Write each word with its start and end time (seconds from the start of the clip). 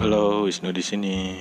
Halo, 0.00 0.48
Wisnu 0.48 0.72
di 0.72 0.80
sini. 0.80 1.36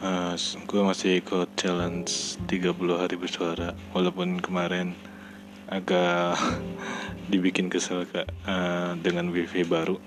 Uh, 0.00 0.32
gue 0.64 0.80
masih 0.80 1.20
ikut 1.20 1.52
challenge 1.52 2.40
30 2.48 2.72
hari 2.96 3.20
bersuara. 3.20 3.76
Walaupun 3.92 4.40
kemarin 4.40 4.96
agak 5.68 6.40
dibikin 7.30 7.68
kesel 7.68 8.08
kak 8.08 8.24
uh, 8.48 8.96
dengan 9.04 9.28
wifi 9.28 9.68
baru. 9.68 10.00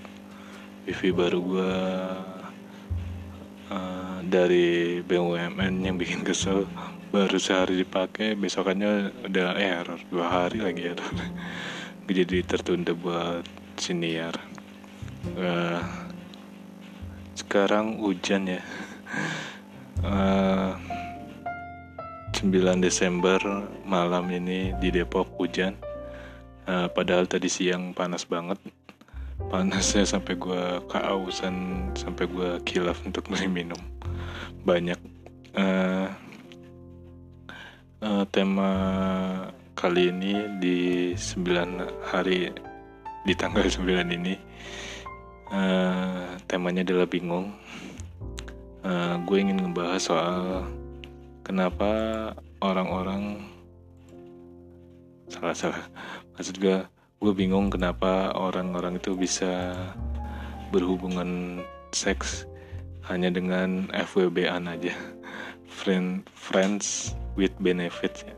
Wifi 0.90 1.14
baru 1.14 1.38
gue 1.38 1.74
uh, 3.70 4.18
dari 4.26 4.98
BUMN 5.06 5.86
yang 5.86 6.02
bikin 6.02 6.26
kesel. 6.26 6.66
Baru 7.14 7.38
sehari 7.38 7.78
dipakai 7.78 8.34
besokannya 8.42 9.14
udah 9.30 9.54
error. 9.62 10.02
Dua 10.10 10.26
hari 10.34 10.66
lagi 10.66 10.98
error. 10.98 11.14
Jadi 12.10 12.42
tertunda 12.42 12.98
buat 12.98 13.46
siniar 13.78 14.34
uh, 15.38 16.11
sekarang 17.52 18.00
hujan 18.00 18.48
ya. 18.48 18.64
Uh, 20.00 20.72
eh, 22.32 22.48
9 22.48 22.80
Desember 22.80 23.44
malam 23.84 24.32
ini 24.32 24.72
di 24.80 24.88
Depok 24.88 25.36
hujan. 25.36 25.76
Uh, 26.64 26.88
padahal 26.96 27.28
tadi 27.28 27.52
siang 27.52 27.92
panas 27.92 28.24
banget. 28.24 28.56
Panasnya 29.52 30.08
sampai 30.08 30.40
gue 30.40 30.80
keausan 30.88 31.92
sampai 31.92 32.24
gue 32.32 32.64
kilaf 32.64 33.04
untuk 33.04 33.28
beli 33.28 33.52
minum. 33.52 33.84
Banyak. 34.64 35.00
Uh, 35.52 36.08
uh, 38.00 38.24
tema 38.32 38.72
kali 39.76 40.08
ini 40.08 40.56
di 40.64 40.80
9 41.20 42.08
hari 42.16 42.48
di 43.28 43.34
tanggal 43.36 43.68
9 43.68 44.08
ini 44.08 44.40
uh, 45.52 46.40
temanya 46.48 46.82
adalah 46.88 47.08
bingung. 47.08 47.54
Uh, 48.82 49.22
gue 49.30 49.38
ingin 49.38 49.62
ngebahas 49.62 50.02
soal 50.02 50.66
kenapa 51.46 51.92
orang-orang 52.64 53.46
salah 55.30 55.56
salah. 55.56 55.84
Maksud 56.36 56.58
gue 56.58 56.82
gue 57.22 57.34
bingung 57.38 57.70
kenapa 57.70 58.34
orang-orang 58.34 58.98
itu 58.98 59.14
bisa 59.14 59.78
berhubungan 60.74 61.62
seks 61.94 62.50
hanya 63.06 63.30
dengan 63.30 63.92
FWB-an 63.94 64.72
aja. 64.72 64.96
Friend 65.72 66.26
friends 66.34 67.14
with 67.36 67.54
benefits 67.62 68.26
ya. 68.26 68.36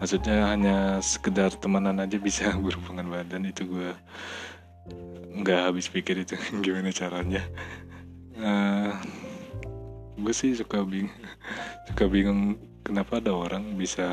Maksudnya 0.00 0.48
hanya 0.48 0.76
sekedar 1.04 1.52
temenan 1.60 2.00
aja 2.00 2.16
bisa 2.16 2.48
berhubungan 2.64 3.12
badan 3.12 3.44
itu 3.44 3.68
gue 3.68 3.92
nggak 5.40 5.60
habis 5.72 5.86
pikir 5.88 6.20
itu 6.22 6.36
gimana 6.64 6.90
caranya. 6.92 7.42
Uh, 8.40 8.92
gue 10.20 10.34
sih 10.36 10.52
suka 10.56 10.84
bingung 10.84 11.12
suka 11.88 12.04
bingung 12.08 12.56
kenapa 12.84 13.20
ada 13.20 13.32
orang 13.32 13.76
bisa 13.76 14.04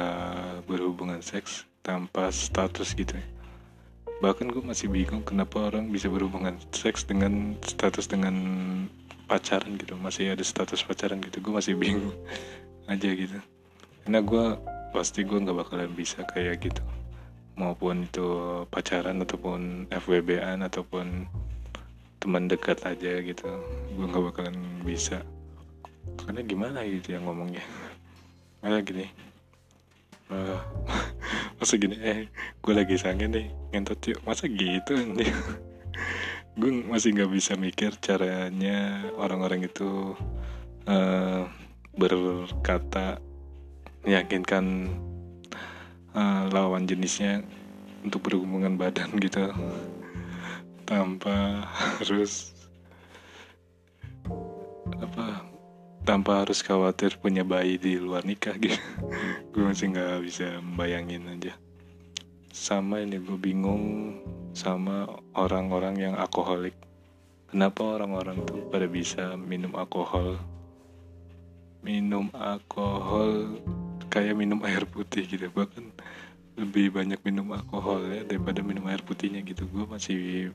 berhubungan 0.68 1.24
seks 1.24 1.68
tanpa 1.84 2.32
status 2.32 2.92
gitu 2.96 3.16
ya. 3.16 3.28
bahkan 4.18 4.50
gue 4.50 4.64
masih 4.66 4.90
bingung 4.90 5.22
kenapa 5.22 5.70
orang 5.70 5.94
bisa 5.94 6.10
berhubungan 6.10 6.58
seks 6.74 7.06
dengan 7.06 7.54
status 7.62 8.10
dengan 8.10 8.36
pacaran 9.30 9.78
gitu. 9.78 9.94
Masih 9.94 10.34
ada 10.34 10.42
status 10.42 10.82
pacaran 10.82 11.22
gitu 11.22 11.38
gue 11.44 11.54
masih 11.54 11.78
bingung 11.78 12.16
aja 12.92 13.10
gitu. 13.14 13.38
Karena 14.04 14.20
gue 14.26 14.46
pasti 14.96 15.22
gue 15.22 15.38
nggak 15.38 15.54
bakalan 15.54 15.94
bisa 15.94 16.26
kayak 16.26 16.66
gitu 16.66 16.82
maupun 17.58 18.06
itu 18.06 18.64
pacaran 18.70 19.20
ataupun 19.26 19.90
FWB-an 19.90 20.62
ataupun 20.62 21.26
teman 22.22 22.46
dekat 22.46 22.80
aja 22.86 23.20
gitu. 23.20 23.50
Gue 23.98 24.06
nggak 24.06 24.24
bakalan 24.32 24.58
bisa. 24.86 25.26
Karena 26.22 26.46
gimana 26.46 26.86
gitu 26.86 27.18
yang 27.18 27.26
ngomongnya? 27.26 27.66
Malah 28.62 28.86
gini. 28.86 29.10
Masa 31.58 31.74
gini 31.82 31.98
eh 31.98 32.30
gue 32.62 32.74
lagi 32.78 32.96
sange 32.96 33.26
nih 33.26 33.50
ngentot 33.74 34.00
yuk. 34.06 34.22
Masa 34.24 34.46
gitu 34.46 34.94
nih 34.94 35.34
gue 36.58 36.72
masih 36.90 37.14
nggak 37.14 37.32
bisa 37.38 37.54
mikir 37.54 37.94
caranya 38.02 39.06
orang-orang 39.14 39.70
itu 39.70 40.18
uh, 40.90 41.46
berkata 41.94 43.22
meyakinkan 44.02 44.90
uh, 46.18 46.50
lawan 46.50 46.90
jenisnya 46.90 47.46
untuk 48.02 48.26
berhubungan 48.26 48.74
badan 48.76 49.14
gitu. 49.22 49.54
Tanpa 50.88 51.68
harus 52.02 52.56
apa 54.98 55.46
tanpa 56.08 56.48
harus 56.48 56.64
khawatir 56.64 57.20
punya 57.20 57.44
bayi 57.44 57.78
di 57.78 58.02
luar 58.02 58.26
nikah 58.26 58.58
gitu. 58.58 58.80
Gue 59.54 59.64
masih 59.68 59.94
nggak 59.94 60.24
bisa 60.26 60.58
membayangin 60.64 61.30
aja. 61.30 61.54
Sama 62.58 63.06
ini 63.06 63.22
gue 63.22 63.38
bingung 63.38 64.18
sama 64.50 65.06
orang-orang 65.38 65.94
yang 66.02 66.14
alkoholik. 66.18 66.74
Kenapa 67.54 67.86
orang-orang 68.02 68.42
tuh 68.50 68.66
pada 68.74 68.90
bisa 68.90 69.38
minum 69.38 69.78
alkohol? 69.78 70.42
Minum 71.86 72.34
alkohol 72.34 73.62
kayak 74.08 74.36
minum 74.36 74.60
air 74.64 74.84
putih 74.88 75.28
gitu. 75.28 75.48
Bahkan 75.52 75.84
lebih 76.58 76.90
banyak 76.90 77.22
minum 77.22 77.54
alkohol 77.54 78.02
ya 78.10 78.26
daripada 78.26 78.66
minum 78.66 78.88
air 78.90 79.02
putihnya 79.06 79.46
gitu. 79.46 79.70
Gue 79.70 79.86
masih 79.86 80.52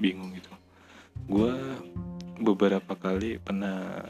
bingung 0.00 0.34
gitu. 0.34 0.50
Gue 1.30 1.54
beberapa 2.40 2.92
kali 2.98 3.40
pernah 3.40 4.02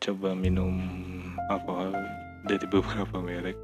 coba 0.00 0.32
minum 0.32 0.78
alkohol 1.50 1.92
dari 2.46 2.66
beberapa 2.74 3.18
merek. 3.20 3.58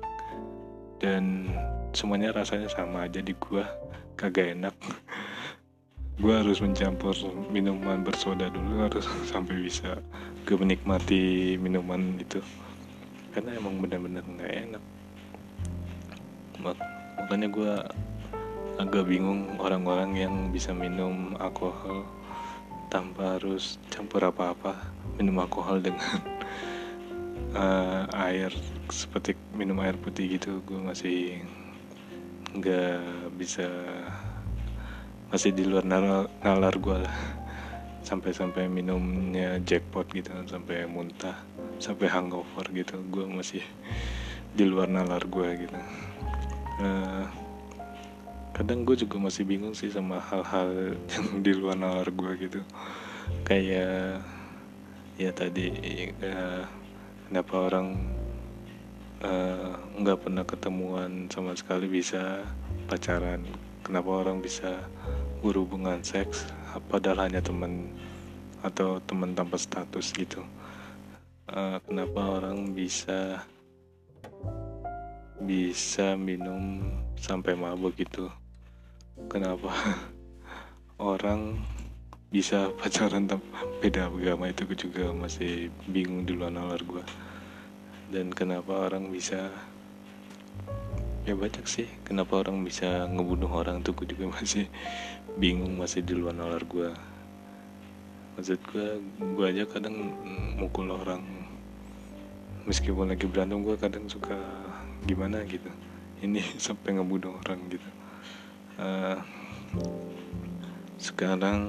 Dan 0.97 1.53
semuanya 1.93 2.33
rasanya 2.33 2.73
sama 2.73 3.05
aja 3.05 3.21
di 3.21 3.37
gua. 3.37 3.69
Kagak 4.17 4.57
enak. 4.57 4.73
Gua 6.17 6.41
harus 6.41 6.65
mencampur 6.65 7.13
minuman 7.53 8.01
bersoda 8.01 8.49
dulu 8.49 8.89
harus 8.89 9.05
sampai 9.33 9.61
bisa 9.61 10.01
gue 10.47 10.57
menikmati 10.57 11.59
minuman 11.59 12.23
itu 12.23 12.39
karena 13.37 13.53
emang 13.53 13.85
benar-benar 13.85 14.25
nggak 14.25 14.53
enak. 14.65 14.85
Mak 16.65 16.81
makanya 17.21 17.49
gue 17.53 17.73
agak 18.81 19.05
bingung 19.05 19.61
orang-orang 19.61 20.17
yang 20.17 20.35
bisa 20.49 20.73
minum 20.73 21.37
alkohol 21.37 22.09
tanpa 22.89 23.37
harus 23.37 23.77
campur 23.93 24.25
apa-apa 24.25 24.73
minum 25.21 25.37
alkohol 25.37 25.85
dengan 25.85 26.17
uh, 27.53 28.09
air 28.33 28.57
seperti 28.89 29.37
minum 29.53 29.85
air 29.85 30.01
putih 30.01 30.41
gitu. 30.41 30.65
Gue 30.65 30.81
masih 30.81 31.45
nggak 32.57 33.37
bisa 33.37 33.69
masih 35.29 35.53
di 35.53 35.69
luar 35.69 35.85
nalar, 35.85 36.33
nalar 36.41 36.73
gue 36.81 37.05
lah 37.05 37.17
sampai-sampai 38.07 38.71
minumnya 38.71 39.59
jackpot 39.67 40.07
gitu 40.15 40.31
sampai 40.47 40.87
muntah 40.87 41.43
sampai 41.83 42.07
hangover 42.07 42.63
gitu. 42.71 43.03
Gue 43.11 43.27
masih 43.27 43.67
di 44.55 44.63
luar 44.63 44.87
nalar 44.87 45.27
gue 45.27 45.67
gitu. 45.67 45.79
Uh, 46.79 47.27
kadang 48.55 48.87
gue 48.87 48.95
juga 48.95 49.19
masih 49.19 49.43
bingung 49.43 49.75
sih 49.75 49.91
sama 49.91 50.23
hal-hal 50.23 50.95
yang 51.13 51.27
di 51.43 51.53
luar 51.53 51.75
nalar 51.75 52.07
gue 52.07 52.33
gitu. 52.47 52.61
Kayak 53.43 54.23
ya 55.19 55.31
tadi 55.35 55.67
uh, 56.23 56.63
kenapa 57.27 57.55
orang 57.59 57.87
eh, 59.25 59.73
nggak 59.99 60.19
uh, 60.21 60.23
pernah 60.23 60.45
ketemuan 60.47 61.27
sama 61.27 61.59
sekali 61.59 61.91
bisa 61.91 62.47
pacaran? 62.87 63.43
Kenapa 63.83 64.15
orang 64.15 64.39
bisa 64.39 64.87
berhubungan 65.43 66.07
seks 66.07 66.47
padahal 66.79 67.29
hanya 67.29 67.41
teman 67.41 67.93
atau 68.65 68.99
teman 69.05 69.33
tanpa 69.37 69.57
status 69.61 70.13
gitu. 70.13 70.43
Uh, 71.47 71.79
kenapa 71.87 72.43
orang 72.43 72.75
bisa 72.75 73.45
bisa 75.41 76.17
minum 76.19 76.83
sampai 77.21 77.55
mabuk 77.55 77.95
gitu? 78.01 78.27
Kenapa 79.31 79.71
orang 81.01 81.61
bisa 82.31 82.69
pacaran 82.79 83.31
beda 83.81 84.11
agama 84.11 84.51
itu 84.51 84.67
gue 84.67 84.79
juga 84.79 85.15
masih 85.15 85.71
bingung 85.87 86.27
di 86.27 86.35
luar 86.35 86.51
nalar 86.51 86.83
gue 86.83 87.05
dan 88.11 88.31
kenapa 88.31 88.87
orang 88.91 89.11
bisa 89.11 89.51
ya 91.27 91.35
banyak 91.35 91.67
sih. 91.67 91.91
Kenapa 92.07 92.39
orang 92.39 92.63
bisa 92.63 93.11
ngebunuh 93.11 93.51
orang 93.51 93.83
tuh? 93.83 93.93
Gue 93.99 94.07
juga 94.07 94.31
masih 94.39 94.71
bingung 95.35 95.75
masih 95.75 96.07
di 96.07 96.15
luar 96.15 96.33
nalar 96.33 96.65
gue 96.65 96.89
maksud 98.37 98.61
gue 98.69 99.01
gue 99.33 99.47
aja 99.49 99.65
kadang 99.65 100.13
mukul 100.61 100.93
orang. 100.93 101.25
Meskipun 102.69 103.09
lagi 103.09 103.25
berantem 103.25 103.65
gue 103.65 103.77
kadang 103.81 104.05
suka 104.13 104.37
gimana 105.09 105.41
gitu. 105.49 105.73
Ini 106.21 106.45
sampai 106.69 107.01
ngebunuh 107.01 107.41
orang 107.43 107.61
gitu. 107.73 107.91
Uh, 108.77 109.19
sekarang 111.01 111.61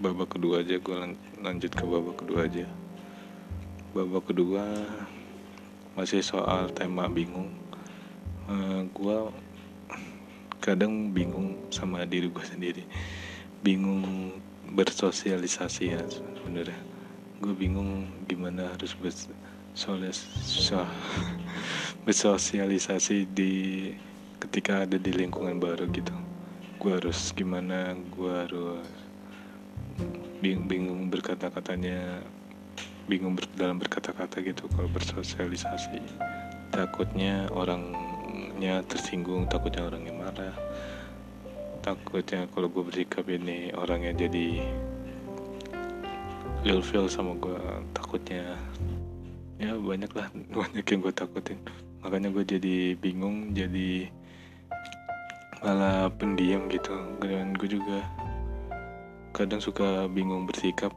babak 0.00 0.32
kedua 0.32 0.64
aja 0.64 0.80
gue 0.80 0.96
lanjut 1.44 1.72
ke 1.76 1.84
babak 1.84 2.16
kedua 2.24 2.48
aja. 2.48 2.64
Babak 3.92 4.24
kedua 4.32 4.64
masih 6.00 6.24
soal 6.24 6.72
tema 6.72 7.12
bingung 7.12 7.67
eh, 8.48 8.82
gue 8.88 9.18
kadang 10.58 11.14
bingung 11.14 11.70
sama 11.70 12.04
diri 12.04 12.28
gue 12.28 12.44
sendiri. 12.44 12.82
Bingung 13.62 14.36
bersosialisasi 14.64 15.84
ya 15.88 16.02
sebenarnya. 16.08 16.80
Gue 17.38 17.54
bingung 17.54 18.24
gimana 18.26 18.74
harus 18.74 18.96
bersosialisasi 22.04 23.30
di 23.30 23.52
ketika 24.42 24.86
ada 24.86 24.98
di 24.98 25.10
lingkungan 25.14 25.62
baru 25.62 25.86
gitu. 25.94 26.14
Gue 26.78 26.98
harus 26.98 27.30
gimana 27.34 27.94
gue 27.94 28.32
harus 28.32 28.86
bingung, 30.38 30.66
bingung 30.70 31.00
berkata-katanya 31.10 32.22
bingung 33.08 33.34
ber, 33.34 33.48
dalam 33.56 33.80
berkata-kata 33.80 34.44
gitu 34.44 34.68
kalau 34.70 34.86
bersosialisasi. 34.92 35.98
Takutnya 36.68 37.48
orangnya 38.58 38.82
tersinggung 38.90 39.46
takutnya 39.46 39.86
orangnya 39.86 40.14
marah. 40.18 40.56
Takutnya 41.78 42.50
kalau 42.50 42.66
gue 42.66 42.82
bersikap 42.82 43.30
ini 43.30 43.70
orangnya 43.70 44.26
jadi 44.26 44.66
feel 46.66 46.82
feel 46.82 47.06
sama 47.06 47.38
gue 47.38 47.54
takutnya. 47.94 48.58
Ya 49.62 49.78
banyak 49.78 50.10
lah 50.10 50.26
banyak 50.58 50.82
yang 50.82 51.00
gue 51.06 51.14
takutin. 51.14 51.62
Makanya 52.02 52.34
gue 52.34 52.42
jadi 52.42 52.98
bingung 52.98 53.54
jadi 53.54 54.10
malah 55.62 56.10
pendiam 56.18 56.66
gitu. 56.66 56.98
Dan 57.22 57.54
gue 57.54 57.70
juga 57.70 58.02
kadang 59.38 59.62
suka 59.62 60.10
bingung 60.10 60.50
bersikap 60.50 60.90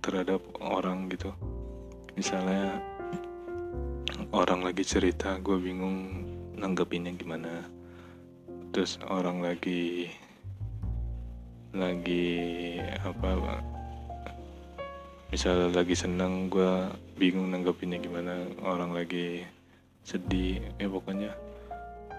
terhadap 0.00 0.40
orang 0.56 1.12
gitu. 1.12 1.36
Misalnya 2.16 2.80
orang 4.32 4.64
lagi 4.64 4.88
cerita 4.88 5.36
gue 5.44 5.60
bingung 5.60 6.23
nanggepinnya 6.64 7.12
gimana? 7.12 7.60
Terus 8.72 8.96
orang 9.04 9.44
lagi 9.44 10.08
lagi 11.76 12.80
apa 13.04 13.60
misalnya 15.28 15.84
lagi 15.84 15.92
seneng 15.92 16.48
gue 16.48 16.88
bingung 17.20 17.52
nanggepinnya 17.52 18.00
gimana. 18.00 18.48
Orang 18.64 18.96
lagi 18.96 19.44
sedih 20.08 20.64
ya 20.80 20.88
pokoknya 20.88 21.36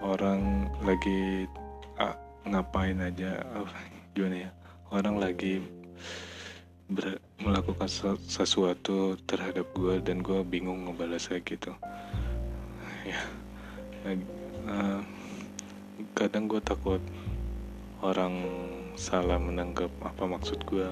orang 0.06 0.70
lagi 0.86 1.50
ah, 1.98 2.14
ngapain 2.46 3.02
aja? 3.02 3.42
Gimana 4.14 4.46
ya? 4.46 4.50
Orang 4.94 5.18
lagi 5.18 5.58
ber, 6.86 7.18
melakukan 7.42 7.90
sesuatu 8.30 9.18
terhadap 9.26 9.66
gue 9.74 9.98
dan 10.06 10.22
gue 10.22 10.46
bingung 10.46 10.86
ngebalas 10.86 11.26
kayak 11.26 11.58
gitu. 11.58 11.74
Ya 13.02 13.18
uh, 14.70 15.00
kadang 16.14 16.46
gue 16.46 16.62
takut 16.62 17.02
orang 18.04 18.46
salah 18.94 19.40
menanggap 19.40 19.90
apa 20.04 20.24
maksud 20.30 20.62
gue 20.68 20.86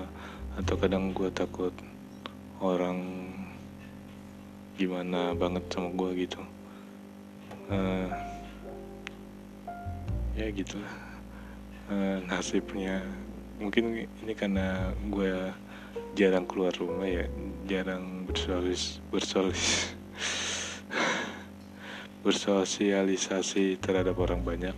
atau 0.59 0.75
kadang 0.75 1.15
gue 1.15 1.31
takut 1.31 1.73
orang 2.59 3.31
gimana 4.75 5.31
banget 5.39 5.63
sama 5.71 5.95
gue 5.95 6.27
gitu. 6.27 6.43
Uh, 7.71 8.11
ya 10.35 10.51
gitulah. 10.51 10.95
Uh, 11.87 12.19
nasibnya 12.27 13.05
mungkin 13.63 14.09
ini 14.25 14.35
karena 14.35 14.91
gue 15.13 15.53
jarang 16.19 16.47
keluar 16.47 16.75
rumah 16.75 17.07
ya 17.07 17.27
jarang 17.71 18.27
bersolis 18.27 18.99
bersolis 19.15 19.94
bersosialisasi 22.25 23.77
terhadap 23.79 24.17
orang 24.17 24.41
banyak. 24.41 24.77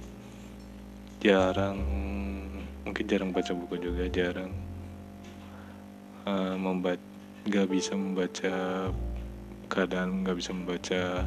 Jarang 1.23 1.79
mungkin 2.87 3.05
jarang 3.11 3.31
baca 3.35 3.51
buku 3.51 3.83
juga 3.83 4.07
jarang 4.07 4.55
uh, 6.27 6.55
membaca 6.55 7.03
nggak 7.47 7.67
bisa 7.71 7.95
membaca 7.95 8.55
keadaan 9.67 10.23
nggak 10.23 10.39
bisa 10.39 10.51
membaca 10.55 11.27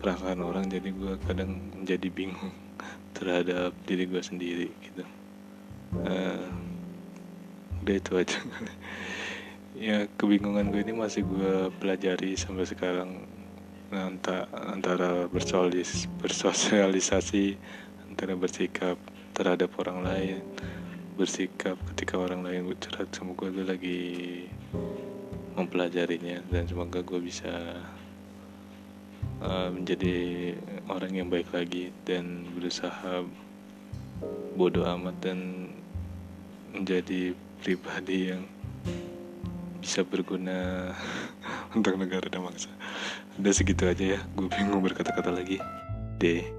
perasaan 0.00 0.40
orang 0.44 0.68
jadi 0.68 0.92
gue 0.92 1.12
kadang 1.24 1.72
menjadi 1.72 2.08
bingung 2.12 2.52
terhadap 3.16 3.72
diri 3.84 4.04
gue 4.08 4.20
sendiri 4.20 4.68
gitu. 4.80 5.04
Uh, 5.96 6.48
udah 7.84 7.96
itu 7.96 8.12
aja. 8.16 8.38
Ya 9.76 10.08
kebingungan 10.16 10.72
gue 10.72 10.80
ini 10.80 10.96
masih 10.96 11.20
gue 11.28 11.68
pelajari 11.76 12.32
sampai 12.32 12.64
sekarang 12.64 13.28
antara, 13.92 15.30
bersolis, 15.30 16.10
bersosialisasi 16.18 17.54
antara 18.10 18.34
bersikap 18.34 18.96
terhadap 19.36 19.70
orang 19.78 20.00
lain 20.02 20.40
bersikap 21.16 21.80
ketika 21.92 22.20
orang 22.20 22.44
lain 22.44 22.68
sama 23.08 23.32
gue 23.32 23.48
gue 23.48 23.64
lagi 23.64 24.00
mempelajarinya 25.56 26.44
dan 26.52 26.68
semoga 26.68 27.00
gue 27.00 27.16
bisa 27.24 27.80
uh, 29.40 29.68
menjadi 29.72 30.52
orang 30.92 31.12
yang 31.16 31.28
baik 31.32 31.48
lagi 31.56 31.88
dan 32.04 32.44
berusaha 32.52 33.24
bodoh 34.60 34.84
amat 34.84 35.16
dan 35.24 35.72
menjadi 36.76 37.32
pribadi 37.64 38.36
yang 38.36 38.44
bisa 39.80 40.04
berguna 40.04 40.92
untuk 41.76 41.96
negara 41.96 42.28
dan 42.28 42.44
bangsa. 42.44 42.68
Udah 43.36 43.52
segitu 43.52 43.84
aja 43.84 44.16
ya, 44.16 44.20
gue 44.32 44.48
bingung 44.48 44.80
berkata-kata 44.80 45.28
lagi. 45.28 45.60
Deh. 46.16 46.55